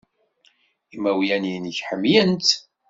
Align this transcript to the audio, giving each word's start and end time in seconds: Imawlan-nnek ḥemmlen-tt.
Imawlan-nnek 0.95 1.77
ḥemmlen-tt. 1.87 2.49